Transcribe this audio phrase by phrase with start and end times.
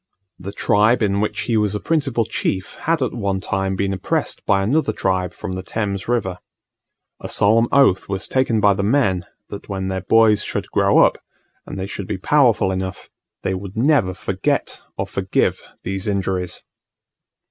[0.39, 4.43] The tribe in which he was a principal chief had at one time been oppressed
[4.47, 6.39] by another tribe from the Thames River.
[7.19, 11.19] A solemn oath was taken by the men that when their boys should grow up,
[11.67, 13.11] and they should be powerful enough,
[13.43, 16.63] they would never forget or forgive these injuries.